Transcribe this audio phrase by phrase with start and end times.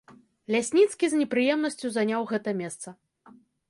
[0.55, 2.99] Лясніцкі з непрыемнасцю заняў гэта месца.